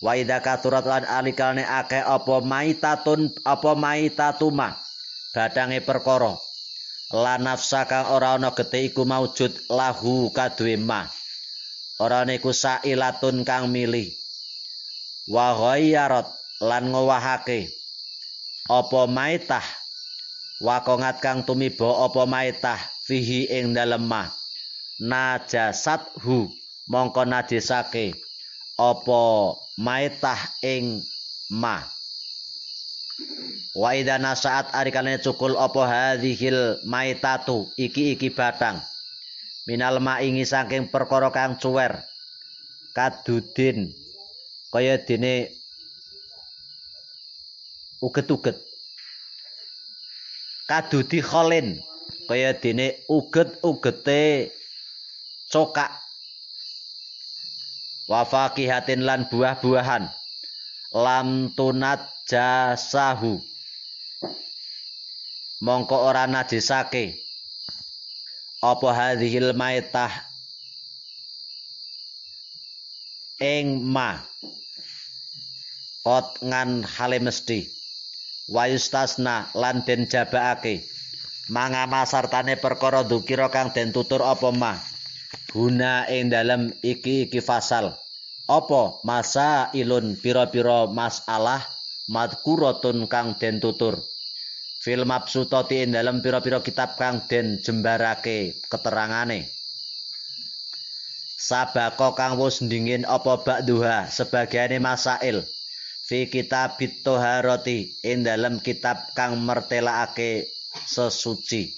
wa 0.03 0.19
idza 0.19 0.43
katurat 0.43 0.83
lan 0.83 1.07
alikane 1.07 1.63
akeh 1.63 2.03
apa 2.03 2.43
maitatun 2.43 3.31
apa 3.47 3.71
maitatuma 3.79 4.75
badange 5.31 5.79
perkara. 5.79 6.35
La 7.13 7.39
nafsa 7.39 7.87
kang 7.87 8.11
ora 8.11 8.35
ana 8.35 8.51
gete 8.51 8.89
iku 8.89 9.07
maujud 9.07 9.53
lahu 9.71 10.33
kaduwe 10.33 10.75
ma. 10.75 11.07
Ora 12.01 12.25
niku 12.27 12.51
sailatun 12.51 13.47
kang 13.47 13.69
milih. 13.69 14.11
Wa 15.29 15.55
ghayyarat 15.55 16.27
lan 16.59 16.91
ngowahake 16.91 17.82
apa 18.69 19.01
maitah? 19.09 19.65
Wakongat 20.63 21.19
kang 21.19 21.43
tumiba 21.43 22.07
apa 22.07 22.23
maitah? 22.23 22.79
Fihi 23.03 23.51
ing 23.51 23.75
dalem 23.75 24.07
ma 24.07 24.31
najasat 25.03 26.23
hu 26.23 26.47
mongko 26.87 27.27
najisake. 27.27 28.15
Apa 28.79 29.53
maitah 29.75 30.39
ing 30.63 31.03
ma 31.51 31.83
wa 33.73 33.89
idza 33.97 34.21
nasaat 34.21 34.69
arikane 34.71 35.19
cukul 35.19 35.59
apa 35.59 35.81
hadhil 35.83 36.79
maitatu? 36.87 37.67
Iki 37.75 38.15
iki 38.15 38.31
batang. 38.31 38.79
Minal 39.67 39.99
ma 39.99 40.19
saking 40.23 40.87
perkara 40.91 41.31
kang 41.31 41.59
cuwer. 41.59 42.03
Kadudin. 42.93 43.91
Kaya 44.69 45.01
dene 45.01 45.62
uget-uget. 48.03 48.59
Kadudi 50.67 51.23
kholin. 51.23 51.79
Kaya 52.27 52.51
dene 52.55 53.03
uget-ugete 53.07 54.51
cokak. 55.51 55.91
Wa 58.11 58.27
faqihatin 58.27 59.07
lan 59.07 59.27
buah-buahan. 59.31 60.11
Lam 60.91 61.55
tunat 61.55 62.03
jasahu. 62.27 63.39
Mongko 65.63 65.95
ora 66.11 66.27
najisake. 66.27 67.15
Apa 68.59 68.89
hadhil 68.91 69.55
maitah? 69.55 70.11
Ing 73.39 73.83
ma. 73.83 74.19
Kot 76.03 76.43
ngan 76.43 76.83
hale 76.83 77.19
mesti 77.23 77.82
wayustasna 78.49 79.51
lan 79.55 79.85
den 79.87 80.07
jabaake 80.09 80.83
mangama 81.51 82.07
sartane 82.07 82.55
perkara 82.55 83.03
dukira 83.03 83.51
kang 83.51 83.75
den 83.75 83.91
tutur 83.91 84.23
apa 84.23 84.51
ma? 84.53 84.79
Guna 85.51 86.07
ing 86.07 86.31
dalem 86.31 86.71
iki 86.81 87.27
iki 87.27 87.43
fasal. 87.43 87.93
Apa? 88.47 88.99
Masa 89.03 89.71
ilun 89.75 90.19
pira-pira 90.19 90.87
masalah 90.87 91.63
madkuratun 92.07 93.05
kang 93.11 93.35
den 93.39 93.59
tutur. 93.59 93.99
Fil 94.83 95.07
mabsutati 95.07 95.83
ing 95.83 95.95
dalem 95.95 96.19
pira-pira 96.19 96.59
kitab 96.59 96.99
kang 96.99 97.23
den 97.27 97.59
jembarake 97.63 98.55
keterangane. 98.67 99.47
Sabako 101.39 102.15
kang 102.15 102.39
wis 102.39 102.63
ndingin 102.63 103.03
apa 103.03 103.43
ba'duha 103.43 104.07
sebagiane 104.07 104.79
masail 104.79 105.43
fi 106.03 106.27
kitab 106.27 106.75
toharoti 107.01 107.95
ing 108.03 108.27
dalam 108.27 108.59
kitab 108.59 109.15
kang 109.15 109.39
mertelakake 109.39 110.51
sesuci. 110.83 111.71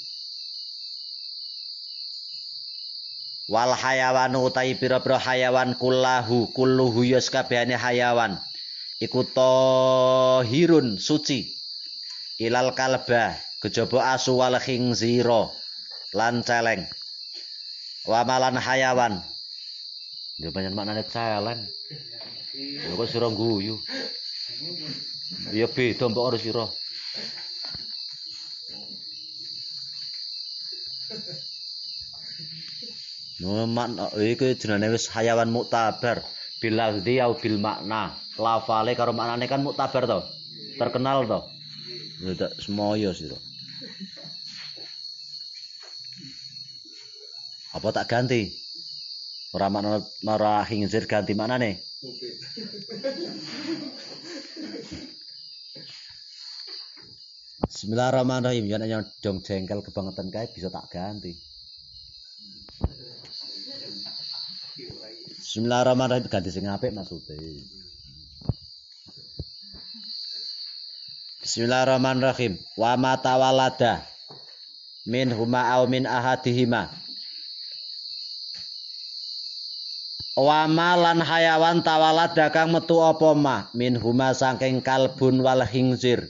Wal 3.46 3.78
hayawan 3.78 4.34
utai 4.42 4.74
pira-pira 4.74 5.22
hayawan 5.22 5.78
kullahu 5.78 6.50
kulluhu 6.50 7.06
yus 7.06 7.30
kabehane 7.30 7.78
hayawan. 7.78 8.42
Iku 8.98 9.22
tahirun 9.30 10.98
suci. 10.98 11.54
Ilal 12.42 12.74
kalba 12.74 13.38
kejaba 13.62 14.18
asu 14.18 14.42
wal 14.42 14.58
khinzira 14.58 15.54
lan 16.18 16.42
celeng. 16.42 16.90
Wa 18.10 18.26
malan 18.26 18.58
hayawan. 18.58 19.22
Yo 20.42 20.50
banyak 20.50 20.74
maknane 20.74 21.06
celeng 21.06 21.70
yo 22.56 22.96
kok 22.98 23.10
sira 23.12 23.28
guyu 23.28 23.76
Ya 25.52 25.68
beda 25.68 26.06
mbok 26.10 26.24
karo 26.26 26.38
sira. 26.40 26.66
No 33.42 33.68
makna 33.68 34.10
iku 34.16 34.46
jenenge 34.56 34.88
wis 34.96 35.12
hayawan 35.12 35.52
muktabar 35.52 36.24
bilazdi 36.62 37.20
au 37.20 37.34
bil 37.36 37.58
makna. 37.60 38.16
Lafale 38.40 38.96
karo 38.96 39.12
maknane 39.12 39.46
kan 39.52 39.62
muktabar 39.66 40.04
to. 40.08 40.20
Terkenal 40.80 41.28
to. 41.28 41.40
Ya 42.24 42.48
semoyo 42.64 43.12
sira. 43.12 43.38
Apa 47.76 47.92
tak 47.92 48.08
ganti? 48.08 48.56
Ora 49.52 49.68
makna 49.68 50.00
ora 50.24 50.64
hingzir 50.64 51.04
ganti 51.12 51.36
maknane. 51.36 51.84
Bismillahirrahmanirrahim. 57.66 58.66
Ya 58.70 58.78
yang 58.86 59.10
dong 59.26 59.42
jengkel 59.42 59.82
kebangetan 59.82 60.30
kae 60.30 60.46
bisa 60.54 60.70
tak 60.70 60.86
ganti. 60.94 61.34
Bismillahirrahmanirrahim 65.42 66.30
ganti 66.30 66.50
sing 66.54 66.70
apik 66.70 66.94
maksude. 66.94 67.38
Bismillahirrahmanirrahim. 71.42 72.62
Wa 72.78 73.02
ma 73.02 73.18
tawalada 73.18 74.06
min 75.10 75.34
huma 75.34 75.74
au 75.74 75.90
min 75.90 76.06
ahadihima. 76.06 77.05
Wa 80.36 80.68
malan 80.68 81.24
hayawan 81.24 81.80
tawalada 81.80 82.52
kang 82.52 82.76
metu 82.76 83.00
apa 83.00 83.32
ma? 83.32 83.72
Min 83.72 83.96
huma 83.96 84.36
saking 84.36 84.84
kalbun 84.84 85.40
wal 85.40 85.64
khinzir 85.64 86.28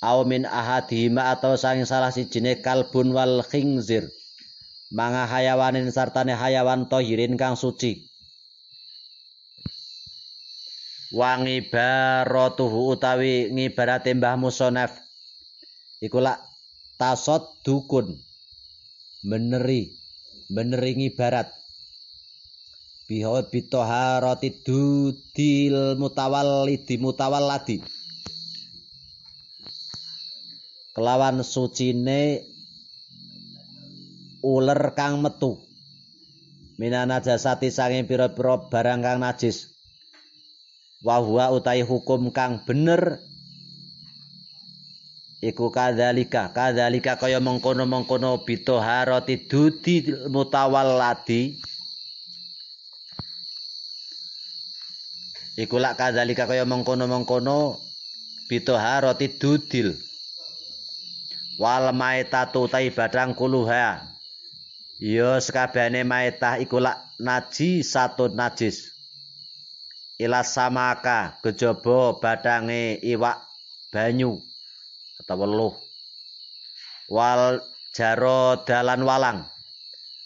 au 0.00 0.24
min 0.24 0.48
ahadihima 0.48 1.36
atau 1.36 1.60
saking 1.60 1.84
salah 1.84 2.08
sijine 2.08 2.64
kalbun 2.64 3.12
wal 3.12 3.44
khinzir 3.44 4.08
manga 4.88 5.28
hayawanin 5.28 5.92
sartane 5.92 6.32
hayawan 6.32 6.88
tohirin 6.88 7.36
kang 7.36 7.52
suci. 7.52 8.08
Wa 11.12 11.36
ngibaratuhu 11.36 12.96
utawi 12.96 13.52
ngibarate 13.52 14.16
Mbah 14.16 14.40
Musonef. 14.40 14.96
Iku 16.00 16.24
lak 16.24 16.40
tasod 16.96 17.44
dukun 17.68 18.16
meneri. 19.28 19.92
Meneri 20.48 20.96
ngibarat 20.96 21.61
biho 23.12 23.36
bitoharati 23.44 24.64
dudil 24.64 26.00
mutawallidi 26.00 26.96
mutawalladi 26.96 27.84
kelawan 30.96 31.44
sucine 31.44 32.40
uler 34.40 34.96
kang 34.96 35.20
metu. 35.20 35.60
Minana 36.80 37.20
jasati 37.20 37.68
sanging 37.68 38.08
pira-pira 38.08 38.58
barang 38.72 39.00
kang 39.04 39.18
najis. 39.20 39.70
Wa 41.04 41.20
huwa 41.20 41.52
utai 41.52 41.84
hukum 41.84 42.32
kang 42.32 42.64
bener. 42.64 43.20
Iku 45.42 45.74
kadzalika 45.74 46.54
kadzalika 46.54 47.18
kaya 47.18 47.42
mengkono-mengkono 47.42 48.46
bitoharati 48.46 49.50
dudi 49.50 50.06
mutawalladi 50.30 51.58
iku 55.56 55.76
lak 55.76 56.00
kadzalika 56.00 56.48
kaya 56.48 56.64
mengkono-mengkono 56.64 57.76
bitoharati 58.48 59.36
dudil. 59.36 59.96
Wal 61.60 61.92
maitatu 61.92 62.66
tai 62.66 62.88
badang 62.90 63.36
kuluha. 63.36 64.08
Ya 65.02 65.30
sekabehane 65.42 66.06
maitah 66.06 66.56
iku 66.62 66.80
lak 66.80 67.12
naji 67.20 67.84
satu 67.84 68.32
najis. 68.32 68.94
Ila 70.16 70.46
samaka 70.46 71.36
kejaba 71.42 72.16
badange 72.22 73.02
iwak 73.02 73.42
banyu 73.90 74.38
atau 75.18 75.42
luh 75.44 75.74
wal 77.10 77.58
jaro 77.90 78.62
dalan 78.62 79.02
walang. 79.02 79.38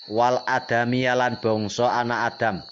Wal 0.06 0.38
adamiyalan 0.46 1.42
bangsa 1.42 1.90
anak 1.98 2.38
adam 2.38 2.62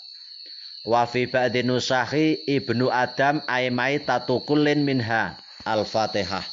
wa 0.84 1.08
fi 1.08 1.24
ba'di 1.24 1.64
nusahi 1.64 2.44
ibnu 2.44 2.92
adam 2.92 3.40
aimai 3.48 4.04
tatukulin 4.04 4.84
minha 4.84 5.40
al-fatihah 5.64 6.44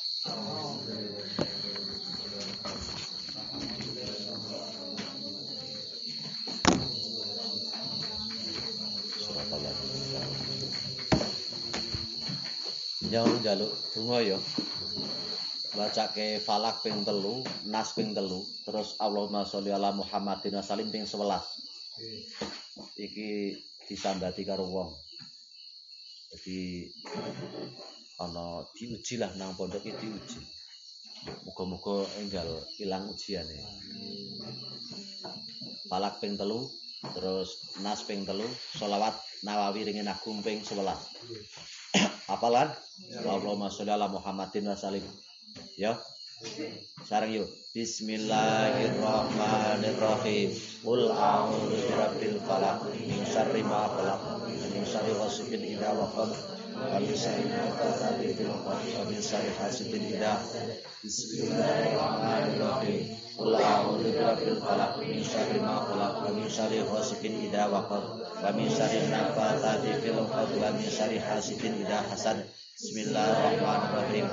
Jangan 13.12 13.44
jaluk 13.44 13.76
donga 13.92 14.24
ya. 14.24 14.40
Bacake 15.76 16.40
falak 16.40 16.80
ping 16.80 17.04
telu, 17.04 17.44
nas 17.68 17.92
ping 17.92 18.16
telu, 18.16 18.40
terus 18.64 18.96
Allahumma 19.04 19.44
sholli 19.44 19.76
ala 19.76 19.92
Muhammadin 19.92 20.56
wa 20.56 20.64
salim 20.64 20.88
ping 20.88 21.04
11. 21.04 21.44
Iki 22.96 23.60
disambati 23.92 24.48
karo 24.48 24.64
wong. 24.72 24.92
Jadi 26.32 26.88
ana 28.24 28.64
diuji 28.72 29.20
lah 29.20 29.36
nang 29.36 29.60
pondok 29.60 29.84
iki 29.84 29.92
diuji. 30.00 30.40
Muga-muga 31.44 32.08
enggal 32.24 32.48
ilang 32.80 33.12
ujiane. 33.12 33.60
Falak 35.92 36.24
ping 36.24 36.40
telu, 36.40 36.64
terus 37.12 37.76
nas 37.84 38.00
ping 38.08 38.24
telu, 38.24 38.48
Nawawi 39.42 39.90
ringin 39.90 40.06
agung 40.06 40.46
ping 40.46 40.62
11. 40.62 40.78
Apalan? 42.34 42.70
Allahumma 43.26 43.74
sholli 43.74 43.90
ala 43.90 44.06
Muhammadin 44.06 44.70
wa 44.70 44.78
salim. 44.78 45.02
Ya. 45.82 45.98
Sareng 47.06 47.38
yuk. 47.38 47.46
Bismillahirrahmanirrahim. 47.78 50.50
Qul 50.82 51.14
a'udzu 51.14 51.70
birabbil 51.70 52.42
falaq 52.50 52.82
min 52.98 53.22
syarri 53.30 53.62
ma 53.62 53.86
khalaq 53.94 54.42
min 54.74 54.82
syarri 54.82 55.14
ghasiqin 55.14 55.62
idza 55.62 55.94
waqab 55.94 56.34
wa 56.34 56.98
min 56.98 57.14
syarri 57.14 57.46
nafathati 57.46 58.34
fil 58.34 58.50
'uqad 58.50 58.74
wa 58.74 59.06
min 59.06 59.22
syarri 59.22 59.54
hasidin 59.54 60.02
idza 60.02 60.42
Bismillahirrahmanirrahim. 61.06 63.22
Qul 63.38 63.54
a'udzu 63.62 64.10
birabbil 64.10 64.58
falaq 64.66 64.98
min 64.98 65.22
syarri 65.22 65.62
ma 65.62 65.86
khalaq 65.86 66.26
wa 66.26 66.34
min 66.34 66.50
syarri 66.50 66.82
ghasiqin 66.82 67.38
idza 67.46 67.70
waqab 67.70 68.18
wa 68.18 68.50
min 68.50 68.66
syarri 68.66 69.06
nafathati 69.14 69.94
fil 70.02 70.26
'uqad 70.26 70.50
wa 70.58 70.74
min 70.74 70.90
syarri 70.90 71.22
hasidin 71.22 71.86
idza 71.86 72.02
hasad. 72.10 72.42
Bismillahirrahmanirrahim. 72.82 74.26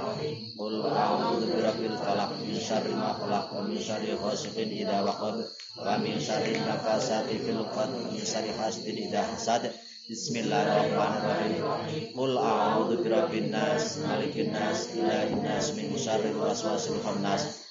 Qul 0.56 0.80
a'udzu 0.80 1.52
birabbil 1.52 2.00
falaq 2.00 2.32
min 2.40 2.56
syarri 2.56 2.96
ma 2.96 3.12
khalaq 3.12 3.52
wa 3.52 3.68
min 3.68 3.76
syarri 3.76 4.16
ghasiqin 4.16 4.72
idza 4.72 5.04
waqab 5.04 5.44
wa 5.76 6.00
min 6.00 6.16
syarri 6.16 6.56
nafasati 6.56 7.44
fil 7.44 7.60
'uqad 7.60 7.92
wa 7.92 8.08
min 8.08 8.24
syarri 8.24 8.56
hasidin 8.56 9.04
idza 9.04 9.28
hasad. 9.28 9.68
Bismillahirrahmanirrahim. 10.08 12.16
Qul 12.16 12.32
a'udzu 12.40 13.04
birabbin 13.04 13.52
nas, 13.52 14.00
malikin 14.00 14.56
nas, 14.56 14.96
ilahin 14.96 15.44
nas, 15.44 15.76
min 15.76 15.92
syarri 15.92 16.32
waswasil 16.32 17.04
khannas. 17.04 17.68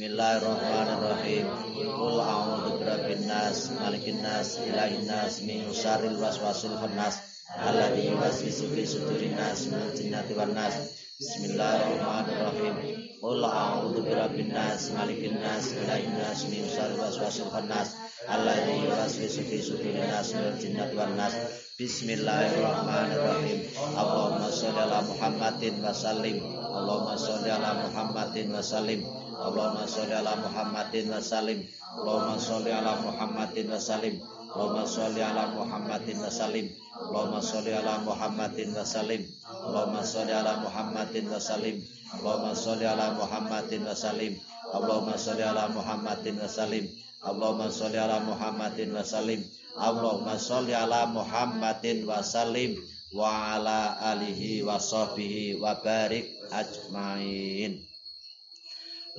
Bismillahirrahmanirrahim. 0.00 1.44
Qul 1.76 2.16
a'udzu 2.24 2.80
birabbin 2.80 3.20
nas, 3.28 3.68
malikin 3.68 4.24
nas, 4.24 4.56
ilahin 4.56 5.04
nas, 5.04 5.44
min 5.44 5.68
syarril 5.76 6.16
waswasil 6.16 6.72
khannas. 6.80 7.20
Alladzi 7.52 8.08
yuwaswisu 8.08 8.72
fi 8.72 8.88
sudurin 8.88 9.36
nas 9.36 9.68
minal 9.68 9.92
jinnati 9.92 10.32
wan 10.32 10.56
nas. 10.56 10.96
Bismillahirrahmanirrahim. 11.20 12.74
Qul 13.20 13.44
a'udzu 13.44 14.00
birabbin 14.08 14.48
nas, 14.56 14.88
malikin 14.96 15.36
nas, 15.36 15.68
ilahin 15.76 16.16
nas, 16.16 16.48
min 16.48 16.64
syarril 16.64 16.96
waswasil 16.96 17.52
khannas. 17.52 17.92
Alladzi 18.24 18.80
yuwaswisu 18.80 19.44
fi 19.52 19.60
sudurin 19.60 20.08
nas 20.08 20.32
minal 20.32 20.56
jinnati 20.56 20.96
wan 20.96 21.12
nas. 21.20 21.36
Bismillahirrahmanirrahim. 21.76 23.68
Allahumma 24.00 24.48
sholli 24.48 24.80
ala 24.80 25.04
Muhammadin 25.04 25.84
wa 25.84 25.92
sallim. 25.92 26.40
Allahumma 26.56 27.20
sholli 27.20 27.52
ala 27.52 27.84
Muhammadin 27.84 28.48
wa 28.48 28.64
sallim. 28.64 29.04
Allahumma 29.40 29.88
sholli 29.88 30.12
ala 30.12 30.36
Muhammadin 30.36 31.08
wa 31.08 31.16
sallim. 31.16 31.64
Allahumma 31.96 32.36
sholli 32.36 32.68
ala 32.76 32.92
Muhammadin 33.00 33.72
wa 33.72 33.80
sallim. 33.80 34.20
Allahumma 34.52 34.84
sholli 34.84 35.24
ala 35.24 35.48
Muhammadin 35.56 36.20
wa 36.20 36.28
sallim. 36.28 36.68
Allahumma 37.00 37.40
sholli 37.40 37.72
ala 37.72 38.04
Muhammadin 38.04 38.76
wa 38.76 38.84
sallim. 38.84 39.24
Allahumma 39.64 40.04
sholli 40.04 40.32
ala 40.36 40.60
Muhammadin 40.60 41.24
wa 41.32 41.40
sallim. 41.40 41.80
Allahumma 42.12 42.52
sholli 42.52 42.84
ala 42.84 43.06
Muhammadin 43.16 43.82
wa 43.88 43.96
sallim. 43.96 44.36
Allahumma 44.76 45.16
sholli 45.16 45.44
ala 45.48 45.64
Muhammadin 45.72 46.36
wa 46.36 46.46
sallim. 46.52 46.90
Allahumma 47.24 47.72
sholli 47.72 47.96
ala 47.96 48.20
Muhammadin 48.20 48.92
wa 48.92 49.00
sallim. 49.00 49.40
Allahumma 49.80 50.36
sholli 50.36 50.74
ala 50.76 51.00
Muhammadin 51.08 52.04
wa 52.04 52.20
sallim 52.20 52.76
wa 53.16 53.56
ala 53.56 53.96
alihi 54.14 54.62
wa 54.62 54.76
sahbihi 54.76 55.58
wa 55.58 55.80
barik 55.80 56.28
ajmain. 56.52 57.89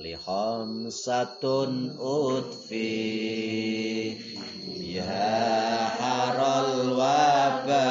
Li 0.02 0.14
khamsatun 0.24 1.94
utfi 1.94 2.90
biha 4.78 5.30
haral 6.00 6.70
waba 6.98 7.86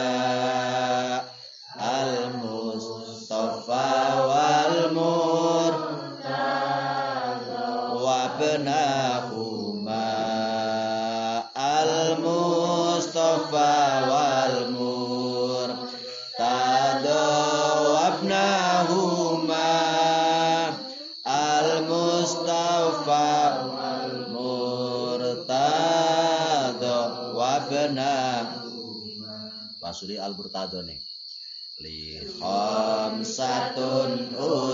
al 1.80 2.14
mustafa 2.44 4.12
Pasuli 30.02 30.18
al 30.18 30.34
murtada 30.34 30.82
nih 30.82 30.98
li 31.84 31.98
khamsatun 32.38 34.12
utfi 34.34 34.71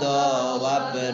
murtada 0.00 1.08